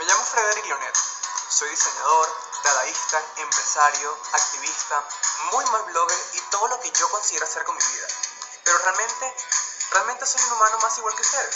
[0.00, 0.96] Me llamo Frederick Leonet.
[1.50, 2.34] Soy diseñador,
[2.64, 5.04] dadaísta, empresario, activista,
[5.52, 8.06] muy mal blogger y todo lo que yo considero hacer con mi vida.
[8.64, 9.36] Pero realmente,
[9.90, 11.54] realmente soy un humano más igual que ustedes.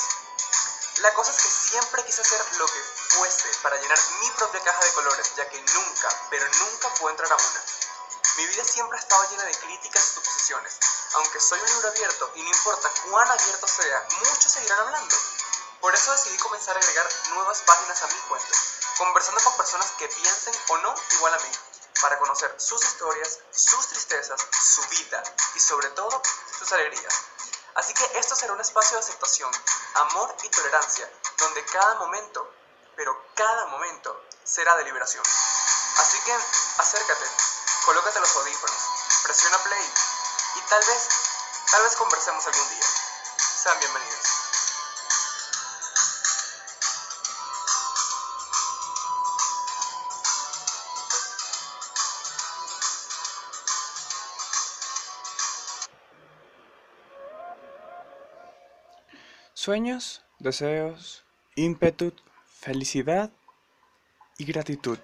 [0.96, 2.82] La cosa es que siempre quise hacer lo que
[3.16, 7.32] fuese para llenar mi propia caja de colores, ya que nunca, pero nunca puedo entrar
[7.32, 7.64] a una.
[8.36, 10.76] Mi vida siempre ha estado llena de críticas y suposiciones.
[11.14, 15.16] Aunque soy un libro abierto y no importa cuán abierto sea, muchos seguirán hablando.
[15.84, 18.56] Por eso decidí comenzar a agregar nuevas páginas a mi cuenta,
[18.96, 21.50] conversando con personas que piensen o no igual a mí,
[22.00, 25.22] para conocer sus historias, sus tristezas, su vida
[25.54, 26.22] y sobre todo
[26.58, 27.14] sus alegrías.
[27.74, 29.52] Así que esto será un espacio de aceptación,
[29.96, 31.06] amor y tolerancia,
[31.36, 32.50] donde cada momento,
[32.96, 35.22] pero cada momento, será de liberación.
[35.98, 36.32] Así que
[36.78, 37.26] acércate,
[37.84, 38.82] colócate los audífonos,
[39.24, 39.92] presiona play
[40.54, 41.08] y tal vez,
[41.70, 42.86] tal vez conversemos algún día.
[43.62, 44.33] Sean bienvenidos.
[59.64, 62.12] Sueños, deseos, ímpetu,
[62.44, 63.30] felicidad
[64.36, 64.98] y gratitud.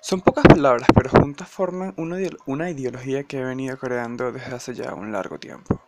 [0.00, 4.74] Son pocas palabras, pero juntas forman una, una ideología que he venido creando desde hace
[4.74, 5.80] ya un largo tiempo.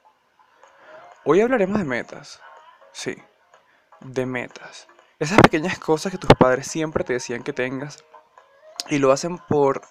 [1.24, 2.38] Hoy hablaremos de metas.
[2.92, 3.16] Sí,
[4.02, 4.86] de metas.
[5.18, 8.04] Esas pequeñas cosas que tus padres siempre te decían que tengas
[8.88, 9.82] y lo hacen por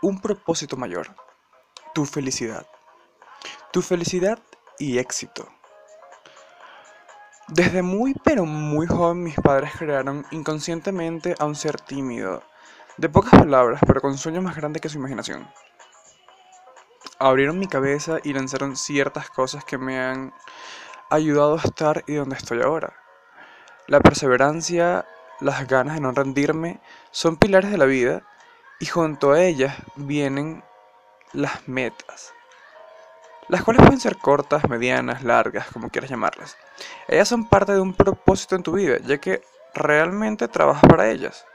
[0.00, 1.08] un propósito mayor.
[1.92, 2.68] Tu felicidad.
[3.72, 4.38] Tu felicidad
[4.78, 5.55] y éxito.
[7.48, 12.42] Desde muy pero muy joven mis padres crearon inconscientemente a un ser tímido,
[12.96, 15.48] de pocas palabras, pero con sueños más grandes que su imaginación.
[17.20, 20.34] Abrieron mi cabeza y lanzaron ciertas cosas que me han
[21.08, 22.94] ayudado a estar y donde estoy ahora.
[23.86, 25.06] La perseverancia,
[25.38, 26.80] las ganas de no rendirme
[27.12, 28.22] son pilares de la vida
[28.80, 30.64] y junto a ellas vienen
[31.32, 32.34] las metas,
[33.48, 36.56] las cuales pueden ser cortas, medianas, largas, como quieras llamarlas.
[37.08, 39.42] Ellas son parte de un propósito en tu vida, ya que
[39.74, 41.46] realmente trabajas para ellas.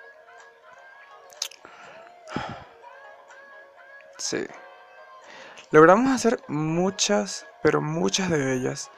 [4.17, 4.45] Sí.
[5.71, 8.91] Logramos hacer muchas, pero muchas de ellas,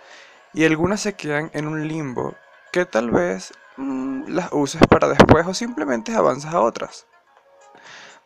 [0.53, 2.35] y algunas se quedan en un limbo
[2.71, 7.07] que tal vez mm, las uses para después o simplemente avanzas a otras.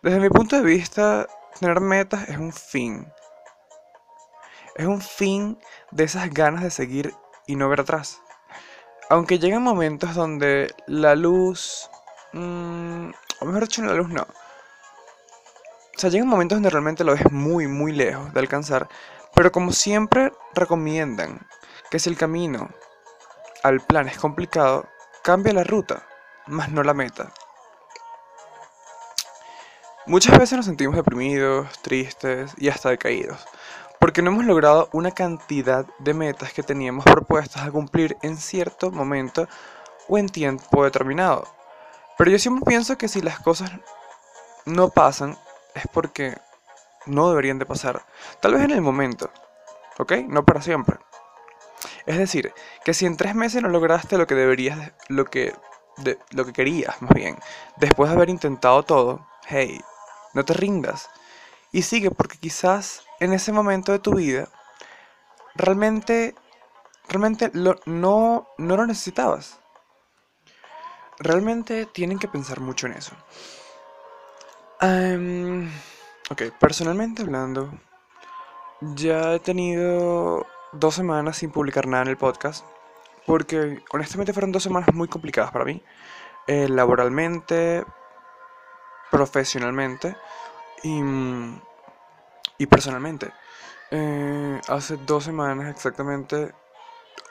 [0.02, 1.28] Desde mi punto de vista,
[1.60, 3.08] tener metas es un fin.
[4.78, 5.60] Es un fin
[5.92, 7.14] de esas ganas de seguir
[7.48, 8.22] y no ver atrás.
[9.10, 11.90] Aunque llegan momentos donde la luz...
[12.34, 14.22] mm, o mejor dicho, la luz no.
[14.22, 18.88] O sea, llegan momentos donde realmente lo ves muy, muy lejos de alcanzar.
[19.34, 21.48] Pero como siempre recomiendan
[21.90, 22.70] que si el camino
[23.64, 24.88] al plan es complicado,
[25.24, 26.08] cambia la ruta,
[26.46, 27.34] más no la meta.
[30.06, 33.46] Muchas veces nos sentimos deprimidos, tristes y hasta decaídos,
[34.00, 38.92] porque no hemos logrado una cantidad de metas que teníamos propuestas a cumplir en cierto
[38.92, 39.48] momento
[40.08, 41.48] o en tiempo determinado.
[42.18, 43.72] Pero yo siempre pienso que si las cosas
[44.66, 45.38] no pasan
[45.76, 46.38] es porque
[47.06, 48.06] no deberían de pasar.
[48.42, 49.30] Tal vez en el momento,
[50.00, 50.14] ¿ok?
[50.28, 50.98] No para siempre.
[52.06, 52.54] Es decir,
[52.84, 55.54] que si en tres meses no lograste lo que deberías, lo que,
[55.98, 57.38] de- lo que querías, más bien,
[57.78, 59.82] después de haber intentado todo, hey,
[60.34, 61.10] no te rindas.
[61.72, 64.48] Y sigue porque quizás en ese momento de tu vida
[65.56, 66.36] realmente,
[67.10, 69.60] realmente lo- no, no lo necesitabas.
[71.20, 73.16] Realmente tienen que pensar mucho en eso.
[74.80, 75.68] Em,
[76.30, 77.72] ok, personalmente hablando,
[78.82, 82.64] ya he tenido dos semanas sin publicar nada en el podcast,
[83.26, 85.82] porque honestamente fueron dos semanas muy complicadas para mí,
[86.46, 87.84] eh, laboralmente,
[89.10, 90.16] profesionalmente
[90.84, 91.62] y, mm,
[92.58, 93.32] y personalmente.
[93.92, 96.54] Eh, hace dos semanas exactamente,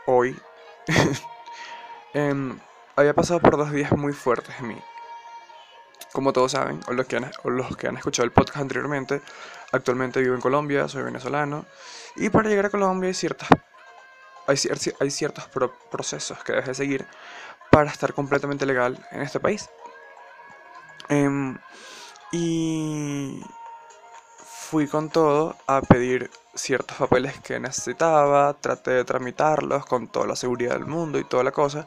[0.07, 0.39] hoy,
[2.15, 2.59] em,
[2.97, 4.83] había pasado por dos días muy fuertes en mí.
[6.13, 9.21] Como todos saben, o los, que han, o los que han escuchado el podcast anteriormente,
[9.73, 11.67] actualmente vivo en Colombia, soy venezolano,
[12.17, 13.49] y para llegar a Colombia hay, ciertas,
[14.47, 17.07] hay, cier- hay ciertos pro- procesos que debes de seguir
[17.71, 19.69] para estar completamente legal en este país.
[21.11, 21.59] Em,
[22.33, 23.43] y
[24.68, 30.34] fui con todo a pedir ciertos papeles que necesitaba, traté de tramitarlos con toda la
[30.34, 31.86] seguridad del mundo y toda la cosa,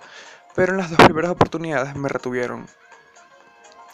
[0.55, 2.67] pero en las dos primeras oportunidades me retuvieron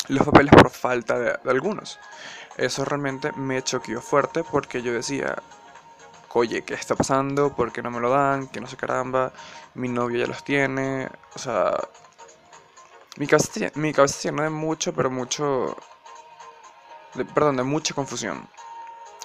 [0.09, 1.99] los papeles por falta de, algunos.
[2.57, 5.35] Eso realmente me choqueó fuerte porque yo decía,
[6.33, 7.55] oye, ¿qué está pasando?
[7.55, 8.47] ¿Por qué no me lo dan?
[8.47, 9.33] Que no sé caramba,
[9.73, 11.75] mi novio ya los tiene, o sea,
[13.17, 15.75] Mi cabeza, mi cabeza se llenó de mucho, pero mucho...
[17.33, 18.47] perdón, de mucha confusión.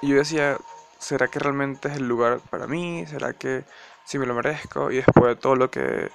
[0.03, 0.59] Y yo decía,
[0.99, 3.07] ¿será que realmente es el lugar para mí?
[3.07, 3.65] ¿Será que
[4.05, 4.91] sí me lo merezco?
[4.91, 6.11] Y después de todo lo que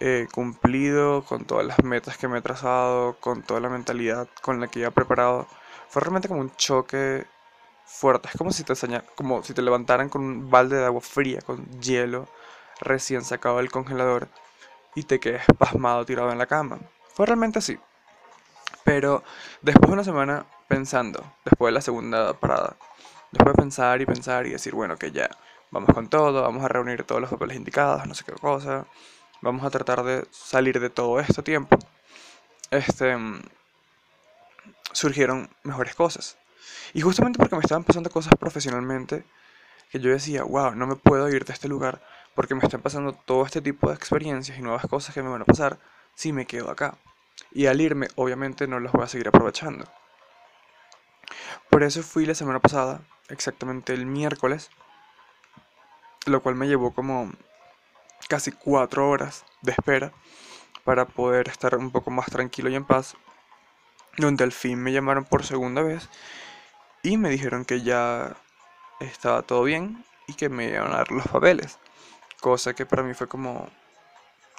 [0.00, 4.60] he cumplido, con todas las metas que me he trazado, con toda la mentalidad con
[4.60, 5.46] la que ya preparado,
[5.88, 7.26] fue realmente como un choque
[7.84, 8.28] fuerte.
[8.28, 11.40] Es como si te enseña- como si te levantaran con un balde de agua fría,
[11.42, 12.28] con hielo,
[12.80, 14.28] recién sacado del congelador,
[14.94, 16.78] y te quedes pasmado tirado en la cama.
[17.14, 17.78] Fue realmente así.
[18.84, 19.22] Pero
[19.62, 22.76] después de una semana pensando, después de la segunda parada,
[23.32, 25.28] después de pensar y pensar y decir, bueno, que ya,
[25.70, 28.86] vamos con todo, vamos a reunir todos los papeles indicados, no sé qué cosa,
[29.40, 31.78] vamos a tratar de salir de todo este tiempo,
[32.70, 33.42] este, mm,
[34.92, 36.36] surgieron mejores cosas.
[36.92, 39.24] Y justamente porque me estaban pasando cosas profesionalmente,
[39.90, 42.00] que yo decía, wow, no me puedo ir de este lugar
[42.34, 45.42] porque me están pasando todo este tipo de experiencias y nuevas cosas que me van
[45.42, 45.78] a pasar
[46.14, 46.96] si me quedo acá.
[47.52, 49.84] Y al irme, obviamente no las voy a seguir aprovechando.
[51.70, 54.70] Por eso fui la semana pasada, exactamente el miércoles,
[56.26, 57.30] lo cual me llevó como
[58.28, 60.12] casi cuatro horas de espera
[60.84, 63.16] para poder estar un poco más tranquilo y en paz,
[64.18, 66.08] donde al fin me llamaron por segunda vez
[67.04, 68.36] y me dijeron que ya
[68.98, 71.78] estaba todo bien y que me iban a dar los papeles,
[72.40, 73.68] cosa que para mí fue como,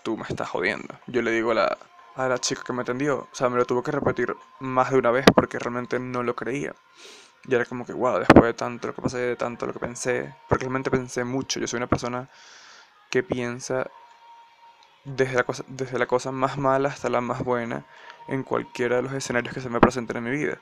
[0.04, 0.98] tú me estás jodiendo.
[1.08, 1.78] Yo le digo a la,
[2.16, 4.98] a la chica que me atendió, o sea, me lo tuvo que repetir más de
[4.98, 6.76] una vez porque realmente no lo creía.
[7.46, 9.80] Y era como que, wow, después de tanto lo que pasé, de tanto lo que
[9.80, 11.60] pensé, porque realmente pensé mucho.
[11.60, 12.30] Yo soy una persona
[13.10, 13.88] que piensa
[15.04, 17.86] desde la cosa, desde la cosa más mala hasta la más buena
[18.28, 20.60] en cualquiera de los escenarios que se me presenten en mi vida.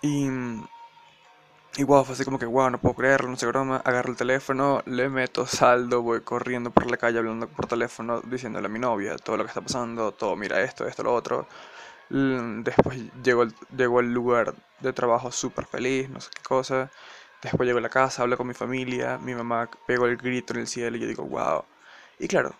[0.00, 0.28] Y,
[1.76, 3.78] y wow, fue así como que, wow, no puedo creerlo, no sé broma.
[3.84, 8.66] Agarro el teléfono, le meto saldo, voy corriendo por la calle hablando por teléfono, diciéndole
[8.66, 11.48] a mi novia todo lo que está pasando, todo, mira esto, esto, lo otro.
[12.10, 16.90] L- Después llego llego lugar de trabajo súper feliz, no sé qué cosa.
[17.42, 20.60] Después llego a la casa, hablo con mi familia, mi mamá pegó el grito en
[20.60, 21.64] el cielo y yo digo, wow.
[22.20, 22.54] Y claro,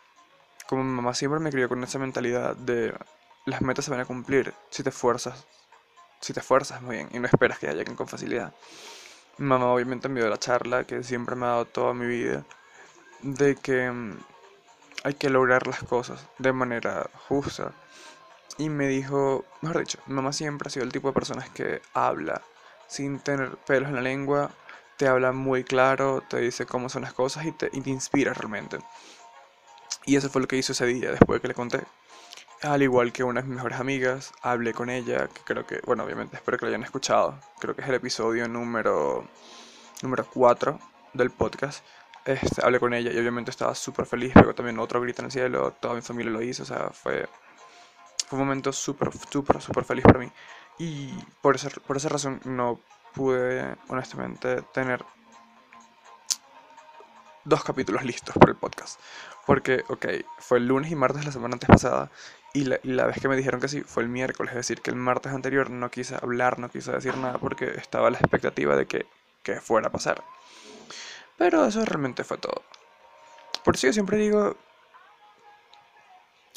[0.68, 2.94] como mi mamá siempre me crió con esa mentalidad de
[3.46, 5.46] las metas se van a cumplir si te esfuerzas,
[6.20, 8.54] si te esfuerzas muy bien y no esperas que lleguen con facilidad.
[9.38, 12.44] Mi mamá obviamente me dio la charla que siempre me ha dado toda mi vida
[13.22, 14.18] de que mm,
[15.04, 17.72] hay que lograr las cosas de manera justa.
[18.58, 21.82] Y me dijo, mejor dicho, mi mamá siempre ha sido el tipo de personas que
[21.92, 22.42] habla
[22.86, 24.50] sin tener pelos en la lengua,
[24.96, 28.32] te habla muy claro, te dice cómo son las cosas y te, y te inspira
[28.32, 28.78] realmente.
[30.06, 31.80] Y eso fue lo que hizo ese día después de que le conté.
[32.64, 36.02] Al igual que una de mis mejores amigas, hablé con ella, que creo que, bueno,
[36.04, 37.38] obviamente espero que lo hayan escuchado.
[37.58, 39.28] Creo que es el episodio número,
[40.00, 40.78] número 4
[41.12, 41.84] del podcast.
[42.24, 45.32] Este, hablé con ella y obviamente estaba súper feliz, pero también otro grito en el
[45.32, 47.28] cielo, toda mi familia lo hizo, o sea, fue,
[48.28, 50.32] fue un momento súper, súper, súper feliz para mí.
[50.78, 51.12] Y
[51.42, 52.80] por esa, por esa razón no
[53.12, 55.04] pude, honestamente, tener
[57.44, 58.98] dos capítulos listos para el podcast.
[59.46, 60.06] Porque, ok,
[60.38, 62.10] fue el lunes y martes la semana antes pasada.
[62.54, 64.52] Y la, la vez que me dijeron que sí fue el miércoles.
[64.52, 68.10] Es decir, que el martes anterior no quise hablar, no quise decir nada porque estaba
[68.10, 69.06] la expectativa de que,
[69.42, 70.24] que fuera a pasar.
[71.36, 72.62] Pero eso realmente fue todo.
[73.64, 74.56] Por eso yo siempre digo,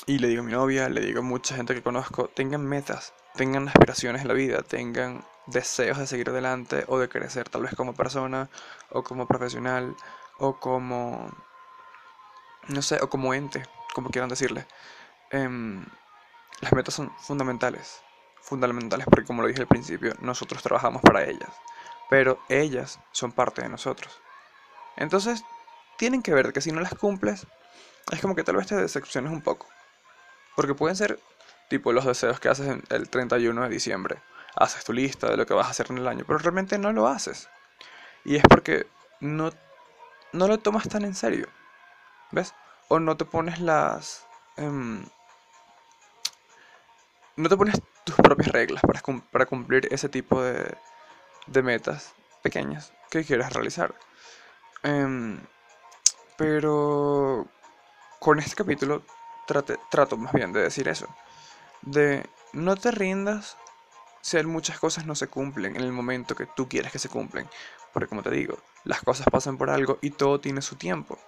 [0.05, 3.13] y le digo a mi novia, le digo a mucha gente que conozco, tengan metas,
[3.35, 7.75] tengan aspiraciones en la vida, tengan deseos de seguir adelante o de crecer tal vez
[7.75, 8.49] como persona
[8.89, 9.95] o como profesional
[10.37, 11.31] o como,
[12.67, 14.65] no sé, o como ente, como quieran decirle.
[15.31, 15.85] Em,
[16.61, 18.01] las metas son fundamentales,
[18.41, 21.49] fundamentales porque como lo dije al principio, nosotros trabajamos para ellas,
[22.09, 24.19] pero ellas son parte de nosotros.
[24.95, 25.43] Entonces,
[25.97, 27.45] tienen que ver que si no las cumples,
[28.11, 29.67] es como que tal vez te decepciones un poco.
[30.55, 31.19] Porque pueden ser
[31.69, 34.21] tipo los deseos que haces el 31 de diciembre.
[34.55, 36.91] Haces tu lista de lo que vas a hacer en el año, pero realmente no
[36.91, 37.49] lo haces.
[38.25, 38.87] Y es porque
[39.19, 39.51] no,
[40.33, 41.47] no lo tomas tan en serio.
[42.31, 42.53] ¿Ves?
[42.87, 44.25] O no te pones las...
[44.55, 45.05] em,
[47.37, 49.01] no te pones tus propias reglas para,
[49.31, 50.75] para cumplir ese tipo de,
[51.47, 52.13] de metas
[52.43, 53.95] pequeñas que quieras realizar.
[54.83, 55.39] Em,
[56.37, 57.47] pero
[58.19, 59.03] con este capítulo
[59.47, 61.07] trate- trato más bien de decir eso.
[61.83, 63.57] De no te rindas
[64.21, 67.49] si muchas cosas no se cumplen en el momento que tú quieres que se cumplen.
[67.93, 71.19] Porque como te digo, las cosas pasan por algo y todo tiene su tiempo.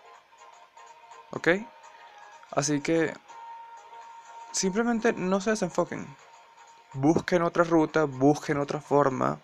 [1.31, 1.47] ¿Ok?
[2.51, 3.13] Así que
[4.51, 6.07] simplemente no se desenfoquen.
[6.93, 9.39] Busquen otra ruta, busquen otra forma.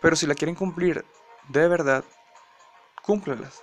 [0.00, 1.04] Pero si la quieren cumplir
[1.48, 2.04] de verdad,
[3.02, 3.62] cúmplenlas.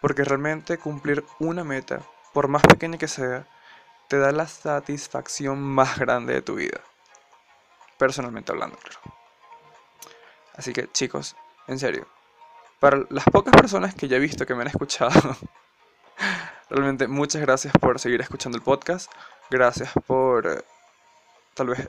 [0.00, 2.00] Porque realmente cumplir una meta,
[2.32, 3.46] por más pequeña que sea,
[4.08, 6.80] te da la satisfacción más grande de tu vida.
[7.98, 9.00] Personalmente hablando, claro.
[10.56, 11.36] Así que chicos,
[11.68, 12.06] en serio,
[12.80, 15.36] para las pocas personas que ya he visto que me han escuchado,
[16.70, 19.10] realmente muchas gracias por seguir escuchando el podcast.
[19.50, 20.62] Gracias por eh,
[21.54, 21.88] tal vez,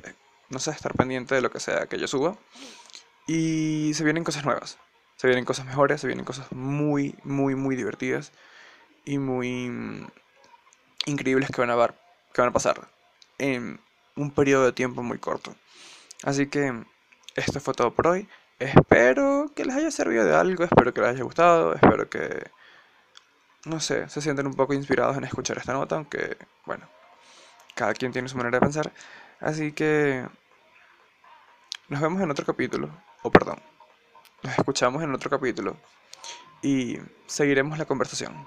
[0.49, 2.35] no sé, estar pendiente de lo que sea que yo suba.
[3.27, 4.79] Y se vienen cosas nuevas,
[5.15, 8.31] se vienen cosas mejores, se vienen cosas muy, muy, muy divertidas
[9.05, 10.07] y muy mm,
[11.05, 11.93] increíbles que van a, ver,
[12.33, 12.89] que van a pasar
[13.37, 13.79] en
[14.15, 15.55] un periodo de tiempo muy corto.
[16.23, 16.83] Así que
[17.35, 18.27] esto fue todo por hoy.
[18.57, 22.49] Espero que les haya servido de algo, espero que les haya gustado, espero que,
[23.65, 26.87] no sé, se sienten un poco inspirados en escuchar esta nota, aunque, bueno,
[27.81, 28.93] cada quien tiene su manera de pensar.
[29.39, 30.23] Así que
[31.89, 32.91] nos vemos en otro capítulo,
[33.23, 33.59] o perdón,
[34.43, 35.75] nos escuchamos en otro capítulo
[36.61, 38.45] y seguiremos la conversación.